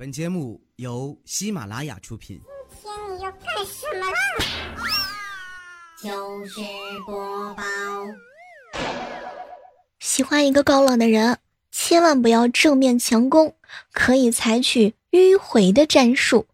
[0.00, 2.40] 本节目由喜马拉雅出品。
[2.70, 4.16] 今天你要干什么啦？
[6.00, 6.60] 就是
[7.04, 7.64] 播报。
[9.98, 11.38] 喜欢一个高冷的人，
[11.72, 13.56] 千万不要正面强攻，
[13.92, 16.46] 可以采取迂回的战术。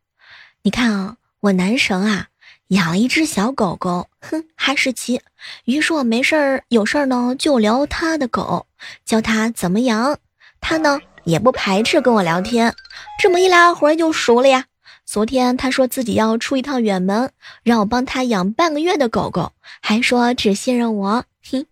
[0.63, 2.29] 你看啊，我男神啊
[2.69, 5.21] 养了一只小狗狗，哼，哈士奇。
[5.67, 8.67] 于是我没事儿有事儿呢就聊他的狗，
[9.05, 10.19] 教他怎么养。
[10.63, 12.75] 他呢也不排斥跟我聊天，
[13.21, 14.67] 这么一来二回就熟了呀。
[15.07, 17.31] 昨天他说自己要出一趟远门，
[17.63, 21.25] 让我帮他养半个月的狗狗，还说只信任我。
[21.51, 21.67] 哼，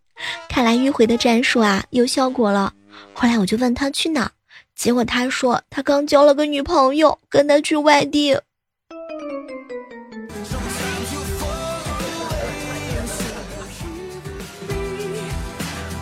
[0.48, 2.74] 看来迂回的战术啊有效果了。
[3.14, 4.30] 后来我就问他去哪，
[4.74, 8.38] 结果他说他刚交了个女朋友，跟他去外地。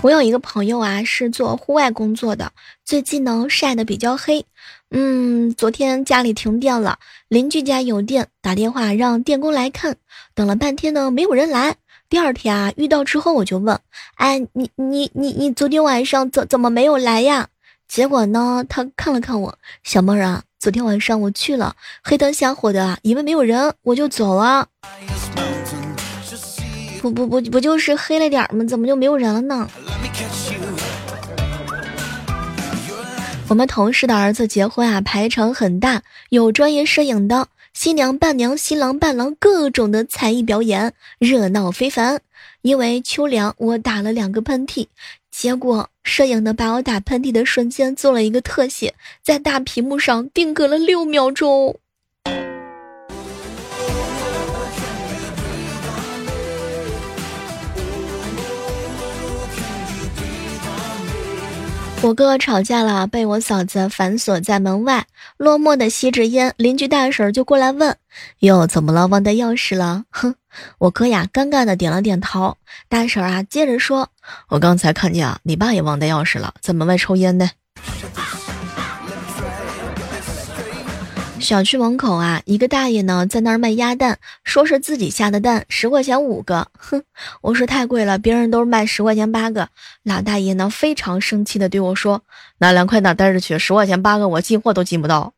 [0.03, 2.53] 我有一个朋友啊，是做户外工作的，
[2.87, 4.47] 最近呢晒得比较黑。
[4.91, 9.97] 嗯，昨天家里停电了，邻居家有电，打电话让电工来看，
[10.35, 11.77] 等了半天呢没有人来。
[12.09, 13.79] 第二天啊遇到之后我就问，
[14.15, 17.49] 哎，你你你你昨天晚上怎怎么没有来呀？
[17.87, 24.67] 结果呢他看了看我，小妹儿啊，昨天晚上我去了，黑灯瞎火的，以为没有人，我就走了。
[27.03, 28.65] 不不不不就是黑了点吗？
[28.65, 29.69] 怎么就没有人了呢？
[33.51, 42.21] 我们同事的儿子结婚啊，排场很大，有专业摄影的，新娘伴娘、新郎伴郎各种的才艺表演，热闹非凡。
[42.63, 44.87] 因为秋凉，我打了两个喷嚏，
[45.33, 51.77] 结果摄影的把我打喷嚏的瞬间做了一个特写，在大屏幕上定格了六秒钟。
[62.03, 65.07] 我哥吵架了，被我嫂子反锁在门外，
[65.37, 66.55] 落寞的吸着烟。
[66.57, 67.95] 邻居大婶就过来问
[68.41, 69.07] ：“哟，怎么了？
[69.07, 70.35] 忘带钥匙了？”哼，
[70.79, 72.57] 我哥呀，尴尬的点了点头。
[72.89, 74.09] 大婶啊，接着说
[74.49, 77.51] ：“我刚才看见啊，你爸也忘带钥匙了，在门外抽烟呢。”
[81.41, 86.69] 小区门口啊，一个大爷呢在那儿卖鸭蛋，说是自己下的蛋，十块钱五个。
[86.79, 87.03] 哼，
[87.41, 89.69] 我说太贵了，别人都是卖十块钱八个。
[90.05, 92.23] 老大爷呢非常生气的对我说
[92.59, 95.33] ：“拿两块蛋带着去，十块钱八个，我进货都进不到。”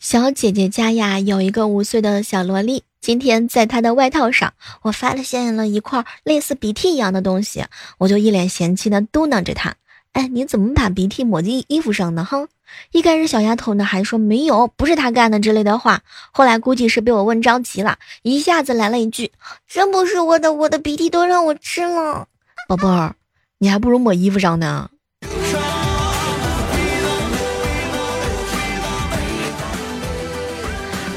[0.00, 7.64] 小姐姐家呀有一个五岁的小萝莉，今天在她的外套上，我发现了一块类似鼻涕一样的东西，
[7.98, 9.74] 我就一脸嫌弃的嘟囔着她。
[10.16, 12.24] 哎，你怎么把鼻涕抹进衣服上呢？
[12.24, 12.48] 哼！
[12.90, 16.00] 一开始小丫头呢还说没有，不是她干的之类的话，
[16.32, 19.30] 后来估计是被我问着急了，一下子来了一句
[19.68, 22.28] ：“真不是我的，我的鼻涕都让我吃了。”
[22.66, 23.14] 宝贝儿，
[23.58, 24.88] 你还不如抹衣服上呢。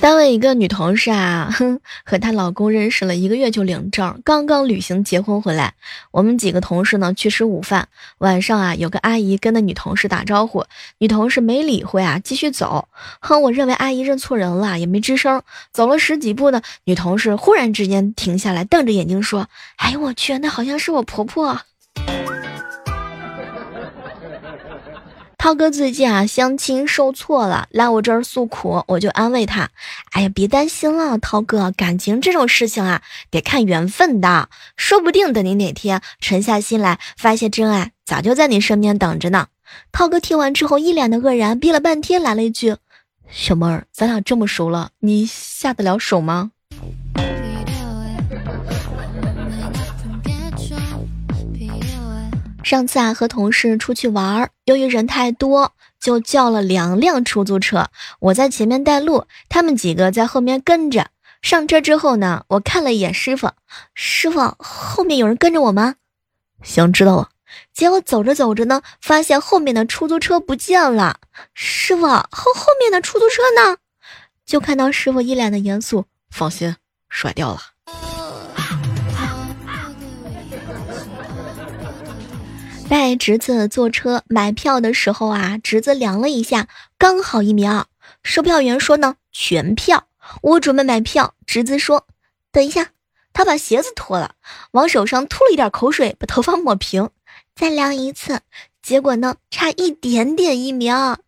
[0.01, 5.73] 单位一个女同事啊，哼， 和她老公认识了一个月就领证，刚刚旅行结婚回来。
[6.11, 7.89] 我们几个同事呢去吃午饭，
[8.19, 10.63] 晚上啊有个阿姨跟那女同事打招呼，
[10.99, 12.87] 女同事没理会啊，继续走。
[13.19, 15.41] 哼，我认为阿姨认错人了，也没吱声。
[15.73, 21.59] 走了十几步呢，女同事忽然之间停下来，瞪着眼睛说：“哎呦我去，那好像是我婆婆。”
[25.39, 29.69] 涛哥最近啊相亲受挫了，来我这儿诉苦，我就安慰他
[30.11, 33.01] ：“哎呀，别担心了，涛哥，感情这种事情啊，
[33.31, 39.47] 得看缘分的，说不定等你哪天沉下心来，发现真爱，早就在你身边等着呢。”
[39.94, 42.75] 涛哥听完之后一脸的愕然，憋了半天来了一句
[43.31, 46.51] ：“小妹儿，咱俩这么熟了，你下得了手吗？”
[52.69, 57.90] 上次啊和同事出去玩儿，由于人太多，就叫了两辆出租车。
[58.19, 61.09] 我在前面带路，他们几个在后面跟着。
[61.41, 63.50] 上车之后呢，我看了一眼师傅，
[63.96, 65.96] 师傅后面有人跟着我吗？
[66.62, 67.29] 行，知道了。
[67.74, 71.22] 结果走着走着呢，发现后面的出租车不见了。
[71.55, 73.78] 师傅后后面的出租车呢？
[74.46, 76.76] 就看到师傅一脸的严肃，放心，
[77.09, 77.59] 甩掉了。
[82.90, 87.86] 带侄子坐车买票的时候啊，侄子量了一下，刚好一米二。
[88.24, 90.08] 售票员说呢，全票。
[90.41, 92.08] 我准备买票，侄子说，
[92.52, 92.88] 等一下。
[93.32, 94.34] 他把鞋子脱了，
[94.72, 97.12] 往手上吐了一点口水，把头发抹平，
[97.56, 98.41] 再量一次。
[98.82, 101.20] 结果呢，差一点点一米二。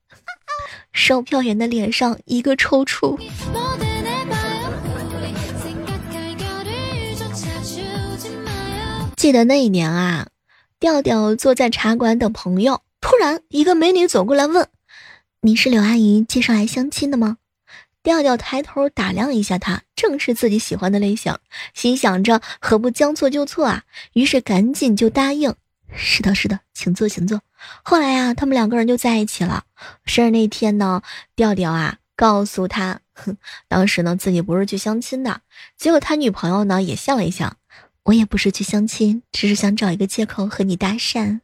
[0.92, 3.20] 售票员的脸上一个抽搐。
[9.16, 10.28] 记得那一年啊。
[10.82, 14.68] 调调坐在茶馆等朋友，突然一个美女走过来问
[15.42, 17.38] ：“你是柳阿姨介绍来相亲的吗？”
[18.02, 21.38] 调调抬头打量一下她，正是自己喜欢的类型，
[21.76, 23.84] 心想着何不将错就错啊？
[24.14, 25.54] 于是赶紧就答应
[25.94, 27.42] ：“是的，是的，请坐，请坐。”
[27.84, 29.66] 后来呀，他们两个人就在一起了。
[30.06, 31.04] 生日那天呢，
[31.36, 33.38] 调调啊告诉他，哼，
[33.68, 35.42] 当时呢自己不是去相亲的。
[35.78, 37.54] 结果他女朋友呢也笑了一笑。
[38.04, 41.40] 我也不是去相亲，只是想找一个借口和你搭讪。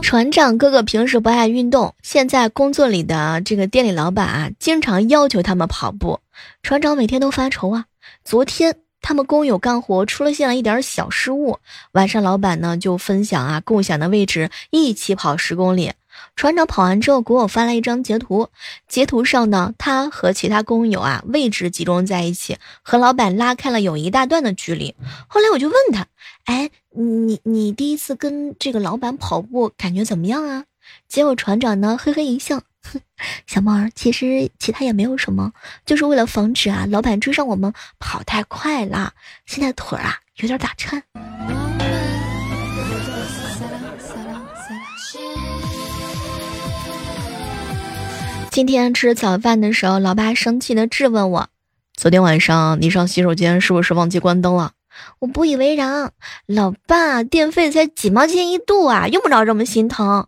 [0.00, 6.20] 船长哥哥平时不爱运动，现在工作里的这个店里老板啊，经常要求他们跑步。
[6.62, 7.86] 船长每天都发愁啊。
[8.24, 11.58] 昨天他们工友干活出了现了一点小失误，
[11.92, 15.92] 晚上老板呢就分享啊共享的位置，一起跑十公里。
[16.34, 18.48] 船长跑完之后给我发来一张截图，
[18.88, 24.94] 截图上呢，他和其他工友啊位置集中在一起，和老板拉开了有一大段的距离。
[25.28, 26.06] 后来我就问他，
[26.44, 30.64] 哎，你你第一次跟这个老板跑步感觉怎么样啊？
[31.06, 33.00] 结果船长呢嘿嘿一笑，哼，
[33.46, 35.52] 小猫儿，其实其他也没有什么，
[35.86, 39.12] 就是为了防止啊老板追上我们跑太快了，
[39.46, 41.04] 现在腿儿啊有点打颤。
[48.52, 51.48] 今天吃早饭的时候，老爸生气的质问我
[51.96, 54.72] ：“昨天晚上你上洗手间是不是忘记关灯了？”
[55.20, 56.12] 我不以为然
[56.44, 60.26] ：“老爸，电费才几毛钱一度啊，用不着这么心疼。”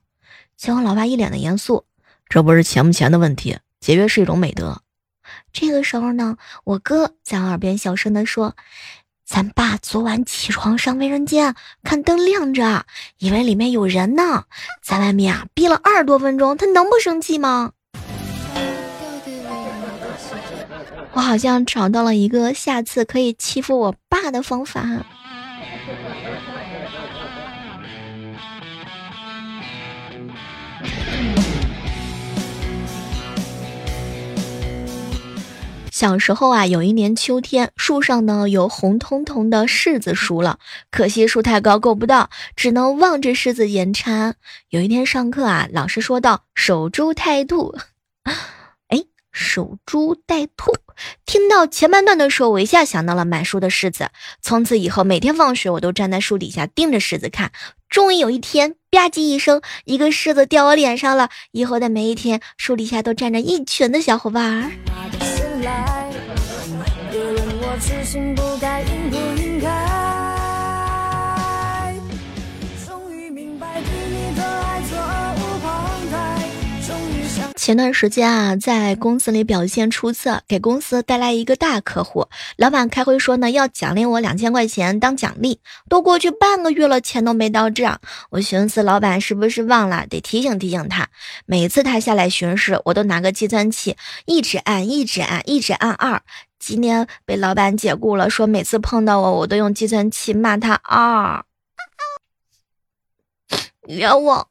[0.57, 1.85] 结果老爸一脸的严肃
[2.27, 4.81] ：“这不是钱不钱的问题，节约是一种美德。”
[5.53, 8.57] 这个时候呢，我哥在耳边小声的说
[9.29, 12.87] ：“咱爸昨晚起床上卫生间，看灯亮着，
[13.19, 14.45] 以为里面有人呢，
[14.83, 17.73] 在外面啊憋了二十多分钟，他能不生气吗？”
[21.15, 25.07] 我好像找到了一个下次可以欺负我爸的方法。
[35.93, 40.59] 小时候啊，有一年秋天，树上呢有红彤彤的柿子熟了，
[40.91, 44.35] 可惜树太高够不到，只能望着柿子眼馋。
[44.71, 47.77] 有一天上课啊，老师说道：“守株待兔。”
[49.35, 50.73] 守株待兔，
[51.27, 54.11] 听到前半段的时候，我一下想到了买书的柿子。
[54.41, 57.51] 从此以后，每天放学我都站在树底下盯着柿子看。
[57.89, 61.31] 终于有一天，吧唧一声，一个柿子掉我脸上了。
[61.51, 64.71] 以后的每一天，树底下都站着一群的小伙伴儿。
[67.13, 67.77] 有人我
[68.37, 70.14] 不该应不应该。
[77.65, 82.29] 前段时间啊，在公司里表现出色，给公司带来一个大客户。
[82.59, 85.59] 老板开会说呢，要奖励我两千块钱当奖励。
[85.89, 87.99] 都过去半个月了，钱都没到账。
[88.29, 90.07] 我寻思，老板是不是忘了？
[90.11, 91.09] 得提醒提醒他。
[91.47, 93.97] 每次他下来巡视，我都拿个计算器，
[94.27, 96.21] 一直按，一直按，一直按二。
[96.59, 101.43] 今天被老板解雇了，说每次碰到我，我都用计算器骂他二。
[103.89, 104.47] 冤枉。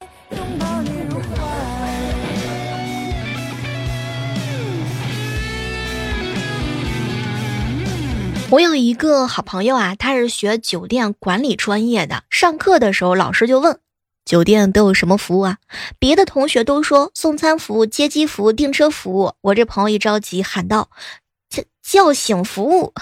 [8.54, 12.24] 我有一个好朋友啊，他是学酒店管理专业的。
[12.30, 13.80] 上课的时候，老师就问
[14.26, 15.58] ：“酒店都有什么服务啊？”
[15.98, 19.34] 别的同学都说送餐服务、接机服务、订车服务。
[19.42, 20.92] 我这朋友一着急喊道
[21.50, 22.94] ：“叫叫醒服务。”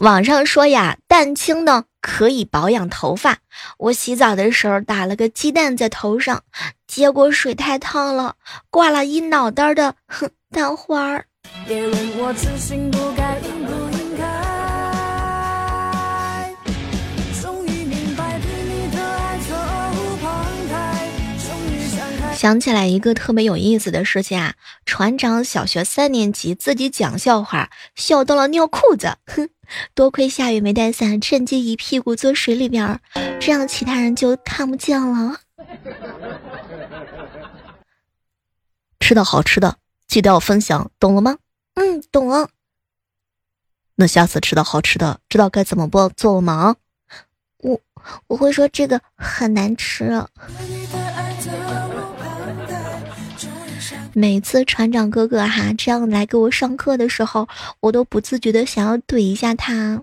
[0.00, 3.40] 网上说呀，蛋清呢可以保养头发。
[3.76, 6.42] 我洗澡的时候打了个鸡蛋在头上，
[6.86, 8.36] 结果水太烫了，
[8.70, 11.26] 挂了一脑袋的哼蛋花儿。
[22.34, 24.54] 想起来一个特别有意思的事情啊，
[24.86, 29.18] 船长小学三年级自己讲笑话，笑到了尿裤子。
[29.26, 29.50] 哼，
[29.94, 33.00] 多亏下雨没带伞，趁机一屁股坐水里边儿，
[33.40, 35.40] 这样其他人就看不见了。
[38.98, 41.38] 吃到好吃的，记得要分享，懂了吗？
[41.74, 42.48] 嗯，懂了。
[43.96, 46.76] 那下次吃到好吃的，知道该怎么做做吗？
[47.58, 47.80] 我
[48.28, 50.24] 我会说这个很难吃。
[54.20, 57.48] 每次船长哥哥哈这样来给我上课的时候，
[57.80, 59.98] 我都不自觉的想要怼一下他。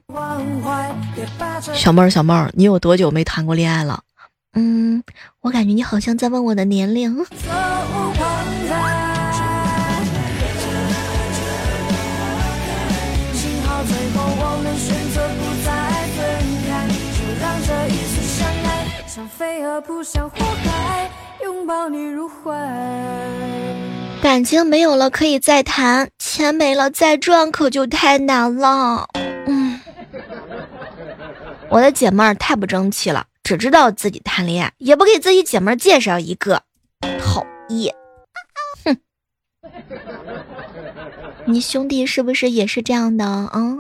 [1.76, 4.02] 小妹儿，小妹儿，你有多久没谈过恋爱了？
[4.54, 5.04] 嗯，
[5.42, 7.24] 我感觉你好像在问我的年龄。
[24.28, 29.08] 感情没有了可以再谈，钱没了再赚可就太难了。
[29.46, 29.80] 嗯，
[31.70, 36.62] 我的姐妹儿太不争气了，只知道自己谈恋爱，也不给自己姐妹儿介绍一个，
[37.24, 37.96] 讨厌。
[38.84, 38.98] 哼，
[41.46, 43.78] 你兄弟是不是也是这样的啊？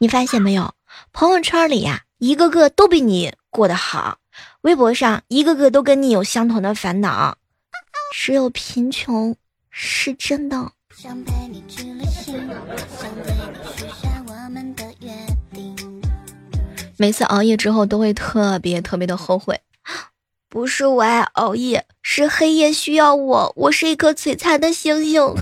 [0.00, 0.74] 你发现没有，
[1.12, 4.18] 朋友圈里呀，一个个都比你过得好，
[4.62, 7.36] 微博上一个个都跟你有相同的烦恼。
[8.12, 9.36] 只有贫穷
[9.70, 10.72] 是真的。
[16.96, 19.60] 每次熬夜之后都会特别特别的后悔，
[20.48, 25.36] 不是我爱熬夜，是黑夜需要我，我是一颗璀璨的星星。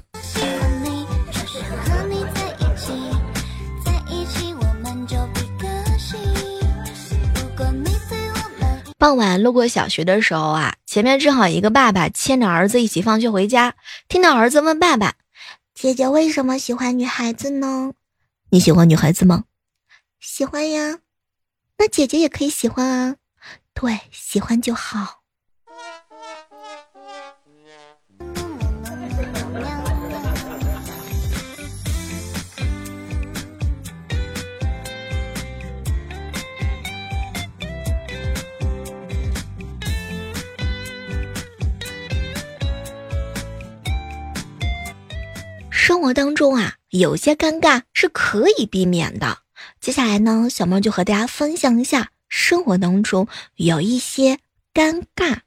[9.07, 13.77] 傍晚路过小学的时候啊，前面正好一个爸爸牵着儿子一起放学回家，
[14.09, 15.15] 听到儿子问爸爸
[15.77, 17.93] ：“姐姐为什么喜欢女孩子呢？
[18.51, 19.45] 你喜欢女孩子吗？
[20.19, 20.99] 喜欢呀，
[21.79, 23.17] 那姐姐也可以喜欢啊，
[23.75, 25.23] 对，喜欢就好。”
[45.87, 49.38] 生活当中啊，有些尴尬是可以避免的。
[49.81, 54.40] 接下来呢，小猫就和大家分享一下生活当中有一些
[54.75, 55.43] 尴尬。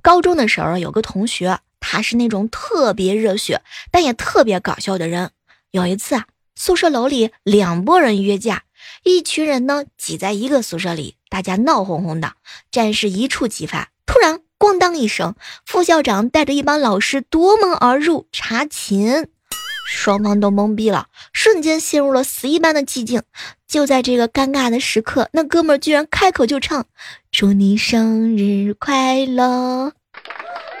[0.00, 3.60] 高中的时候有个同学，他是那种特别热血，
[3.90, 5.32] 但也特别搞笑的人。
[5.72, 8.62] 有一次啊，宿舍楼里两拨人约架，
[9.02, 12.34] 一群人呢挤在一个宿舍里，大家闹哄哄的，
[12.70, 13.90] 战事一触即发。
[14.06, 14.43] 突然。
[14.58, 15.34] 咣当一声，
[15.66, 19.26] 副校长带着一帮老师夺门而入查寝，
[19.86, 23.22] 双方都懵逼了，瞬间陷入了死一般的寂静。
[23.66, 26.86] 就在这个尴尬的时刻，那哥们儿居然开口就唱
[27.32, 29.92] ：“祝你生日快乐！”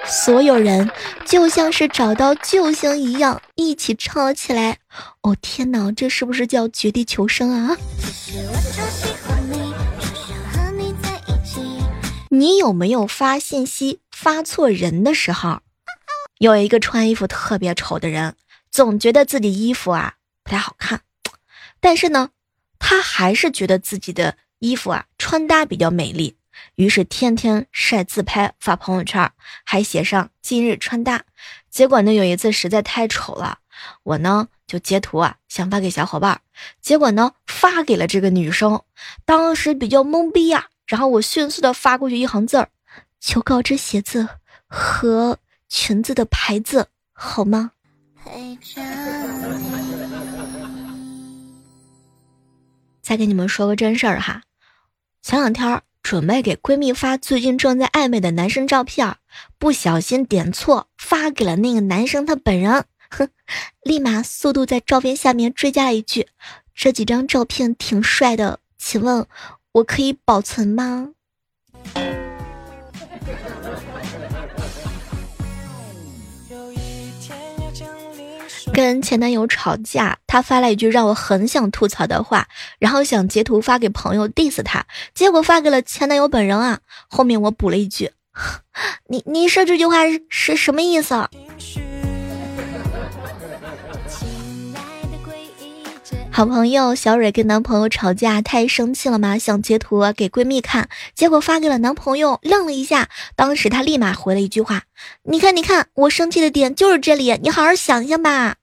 [0.06, 0.90] 所有人
[1.24, 4.78] 就像是找到救星一样，一起唱了起来。
[5.22, 7.76] 哦天哪，这是不是叫绝地求生啊？
[12.34, 15.60] 你有没有发信息发错人的时候？
[16.38, 18.34] 有一个穿衣服特别丑的人，
[18.72, 21.02] 总觉得自己衣服啊不太好看，
[21.78, 22.30] 但是呢，
[22.80, 26.36] 他还是觉得自己的衣服啊穿搭比较美丽，
[26.74, 29.30] 于是天天晒自拍发朋友圈，
[29.64, 31.24] 还写上今日穿搭。
[31.70, 33.58] 结果呢，有一次实在太丑了，
[34.02, 36.40] 我呢就截图啊想发给小伙伴，
[36.80, 38.82] 结果呢发给了这个女生，
[39.24, 40.66] 当时比较懵逼呀。
[40.86, 42.68] 然后我迅速的发过去一行字儿，
[43.20, 44.28] 求告知鞋子
[44.66, 45.38] 和
[45.68, 47.72] 裙子的牌子好吗？
[53.00, 54.42] 再给你们说个真事儿哈，
[55.22, 59.16] 前两天准备给闺蜜发最近正在暧昧的男生照片，
[59.58, 63.28] 不小心点错发给了那个男生他本人，哼，
[63.82, 66.28] 立马速度在照片下面追加了一句：
[66.74, 69.26] 这几张照片挺帅的，请问。
[69.74, 71.10] 我可以保存吗？
[78.72, 86.80] 跟前男友吵架，他发了一句让我很想吐槽的话，然后想截图发给朋友 diss 他，结果发给了前男友本人啊。
[87.08, 88.10] 后面我补了一句
[89.10, 91.28] ：“你你说这句话是什么意思？”
[96.36, 104.82] 好朋友小蕊跟男朋友吵架，太生气了嘛，想截图给闺蜜看，结果发给了男朋友，愣了一下，当时他立马回了一句话
[105.22, 108.56] ：“你看，你看，我生气的点就是这里，你好好想想吧。”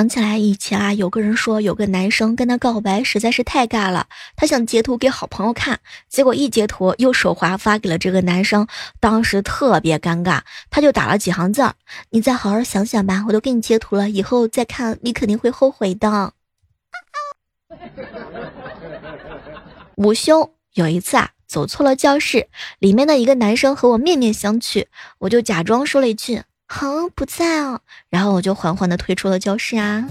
[0.00, 5.78] 想起来以前啊，有个人说有个男生跟他告白实在是太尬了，他想截图给好朋友看，
[6.08, 8.66] 结果一截图又手滑发给了这个男生，
[8.98, 10.40] 当时特别尴尬，
[10.70, 11.74] 他就打了几行字
[12.08, 16.32] ：“你再好好想想吧，我都给你截图了，以后再看你肯定会后悔的。”
[19.96, 24.86] 午休有一次啊，走错了教室，里面的一个男生和我面面相觑，
[25.18, 26.44] 我就假装说了一句。
[26.72, 30.06] 好不在哦，然后我就缓缓的退出了教室啊。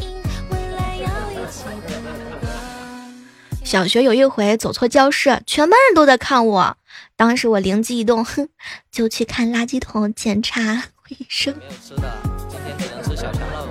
[3.63, 6.75] 小学有一回走错教室，全班人都在看我。
[7.15, 8.49] 当时我灵机一动，哼，
[8.91, 11.55] 就去看垃圾桶检查卫生。
[11.57, 12.11] 没有吃的，
[12.49, 13.68] 今天只能吃小强喽。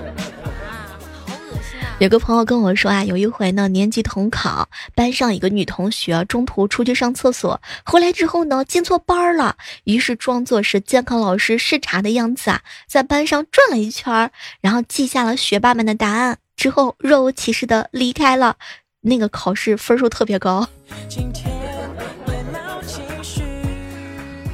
[1.99, 18.55] 有个朋友跟我说啊，有一回呢，年级统考，班上一个女同学中途出去上厕所，回来之后呢，进错班了，于是装作是监考老师视察的样子啊，在班上转了一圈，然后记下了学霸们的答案，之后若无其事的离开了。
[19.01, 20.67] 那个考试分数特别高。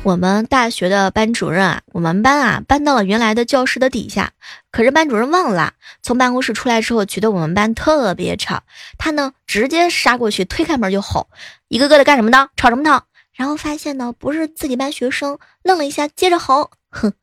[0.05, 4.33] 我们大学的班主任啊，我们班啊搬到了原来的教室的底下，
[4.69, 8.61] 可是班主任忘了，从办公室出来之后，觉得我们班特别吵，
[8.99, 11.27] 他呢直接杀过去，推开门就吼
[11.69, 12.49] ：“一个个的干什么呢？
[12.55, 13.01] 吵什么呢？”
[13.33, 17.13] 然后发现呢不是自己班学生，愣了一下，接着吼：“哼，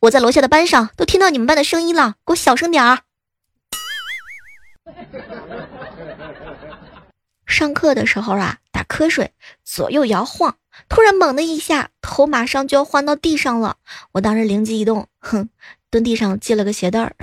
[0.00, 3.00] 我在楼下的班上都听到你们班的声音了，给我小声点儿。”
[7.44, 10.56] 上课的时候啊，打瞌睡，左右摇晃，
[10.90, 13.76] 突然猛的一下，头马上就要换到地上了。
[14.12, 15.48] 我当时灵机一动，哼，
[15.88, 17.14] 蹲地上系了个鞋带儿。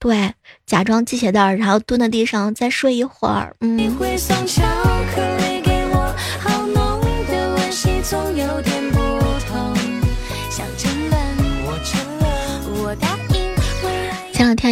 [0.00, 0.34] 对，
[0.66, 3.54] 假装系鞋带儿，然后蹲在地上再睡一会儿。
[3.60, 3.78] 嗯。
[8.02, 8.75] 前两天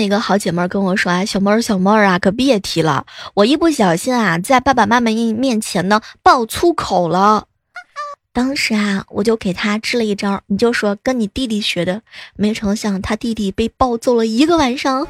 [0.04, 7.46] 一个好姐妹跟我说啊，小妹儿小妹儿啊，可别提了，我一不小心啊，在爸爸妈妈面面前呢爆粗口了。
[8.32, 12.02] 当时啊，我就给他支了一招，你就说跟你弟弟学的。
[12.36, 15.06] 没成想他弟弟被暴揍了一个晚上。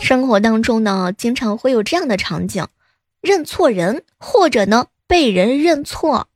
[0.00, 2.66] 生活当中呢，经常会有这样的场景，
[3.20, 4.86] 认错人，或者呢。
[5.08, 6.26] 被人认错，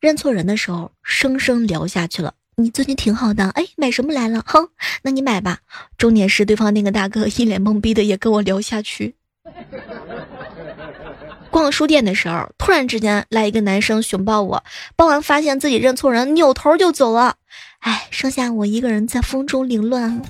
[0.00, 2.34] 认错人的时候，生生聊下去了。
[2.56, 4.42] 你最近挺好的，哎，买什么来了？
[4.44, 4.68] 哼，
[5.02, 5.60] 那你买吧。
[5.96, 9.14] 重点是对方那个大哥一脸懵逼的也跟我聊下去。
[11.50, 14.64] 逛书店的时候，突然之间来一个男生熊抱我，
[14.96, 17.36] 抱完发现自己认错人，扭头就走了。
[17.78, 20.20] 哎，剩下我一个人在风中凌乱。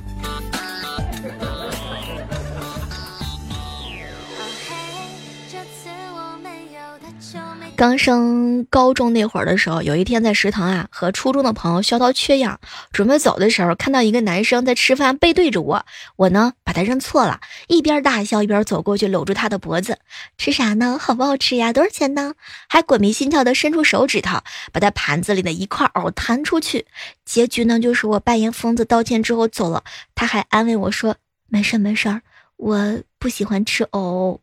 [7.74, 12.60] 刚升高中那会儿的时候，有一天在食堂啊，和初中的朋友削刀缺氧，
[12.92, 19.98] 准备走的时候，看到一个男生在吃饭，背对着我，我呢把他认错了，一边大笑一边走过去搂住他的脖子，
[20.38, 20.96] 吃啥呢？
[20.96, 21.72] 好不好吃呀？
[21.72, 22.34] 多少钱呢？
[22.68, 24.38] 还鬼迷心窍的伸出手指头，
[24.70, 26.86] 把他盘子里的一块藕弹出去。
[27.24, 29.82] 结局呢，就是我扮演疯子道歉之后走了，
[30.14, 31.16] 他还安慰我说
[31.48, 32.22] 没事没事儿，
[32.56, 34.40] 我不喜欢吃藕。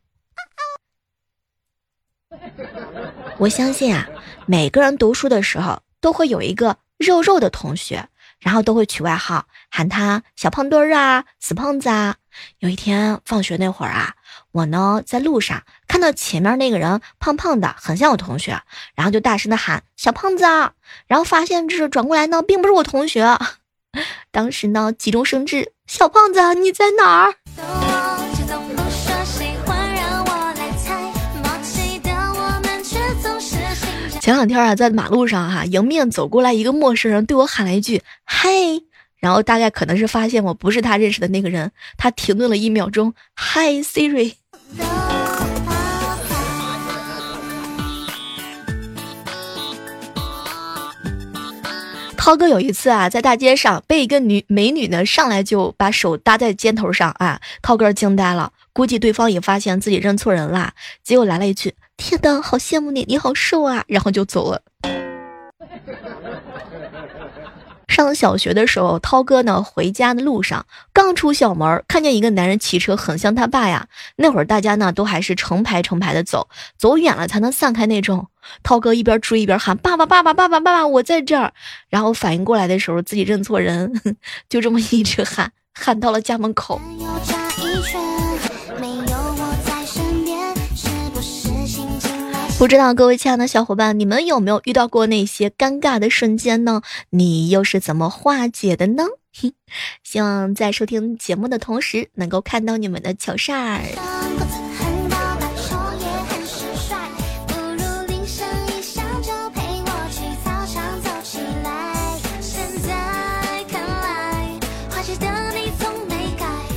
[3.38, 4.08] 我相信啊，
[4.46, 8.08] 每个人读书的时候都会有一个肉肉的同学，
[8.40, 12.16] 然后都会取外号，喊他小胖墩儿啊、死胖子啊。
[12.60, 14.14] 有一天放学那会儿啊，
[14.52, 18.62] 我呢在路上看到前面那个人胖胖的，很像我同学，
[18.96, 20.74] 然后就大声的喊小胖子啊，
[21.08, 23.38] 然后发现这是转过来呢，并不是我同学，
[24.32, 27.79] 当时呢急中生智，小胖子你在哪儿？
[34.30, 38.48] 前两天啊，在马路上哈，迎面走过来一个陌生人，对我喊了一句“嗨”，
[39.18, 44.36] 然后大概可能是发现我不是他认识的那个人，他停顿了一秒钟，“嗨，Siri”。
[52.16, 61.74] 涛哥有一次啊，在大街上被一个女美女呢上来就把手搭在肩头上啊，涛哥惊呆了，估计对方也发现自己认错人了，结果来了一句。
[62.00, 63.84] 天呐，好羡慕你，你好瘦啊！
[63.92, 64.62] 然后就走了。
[67.90, 73.88] 上小学的时候，涛哥呢回家的路上，刚出校门，看见一个男人骑车，很像他爸呀。
[74.16, 78.28] 那会儿大家呢都还是成排成排的走，走远了才能散开那种。
[78.64, 81.52] 涛哥一边追一边喊：“爸爸，爸爸，爸爸，爸爸，我在这儿！”
[81.90, 84.02] 然后反应过来的时候，自己认错人，
[84.48, 86.80] 就这么一直喊，喊到了家门口。
[92.60, 96.82] 不知道各位亲爱的小伙伴，你们有没有遇到过那些尴尬的瞬间呢？
[97.10, 99.06] 你又是怎么化解的呢？
[100.04, 103.80] 希望在收听节目的同时，能够看到你们的糗事儿。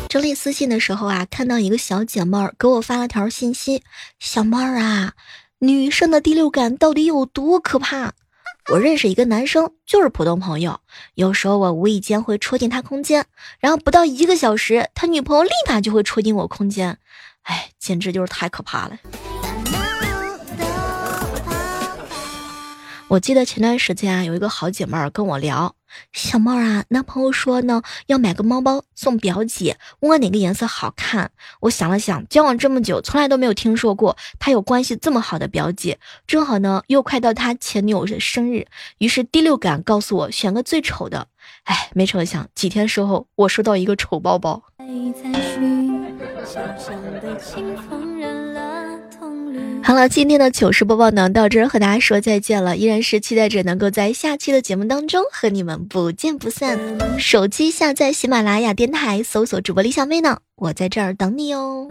[0.09, 3.83] 整理私信的时候啊，看到一个小姐妹儿给我发了条信息
[4.21, 5.15] ：“小妹儿啊。”
[5.65, 8.11] 女生的第六感到底有多可怕？
[8.73, 10.81] 我认识一个男生，就是普通朋友，
[11.15, 13.27] 有时候我无意间会戳进他空间，
[13.61, 16.99] 然后不到一个小时，他女朋友立马就会戳进我空间，
[17.43, 18.99] 哎，简直就是太可怕了。
[23.07, 25.77] 我记得前段时间啊，有一个好姐妹跟我聊，
[26.13, 31.31] 小猫啊，男朋友说呢要买个猫包送表姐，问我哪个颜色好看。
[31.61, 35.99] 我想了想，交往这么久，从来都没有听说过他有关系这么好的表姐。
[36.27, 38.67] 正好呢，又快到他前女友的生日，
[38.99, 41.29] 于是第六感告诉我选个最丑的。
[41.65, 44.63] 哎，没成想几天之后，我收到一个丑包包。
[49.85, 52.77] 好了，今天的糗事播报呢，到这儿和大家说再见了。
[52.77, 56.79] 依然是期待着能够在下期的节目当中和你们不见不散。
[57.19, 61.89] 手机下载喜马拉雅电台，搜索主播李小妹呢，我在这儿等你哦。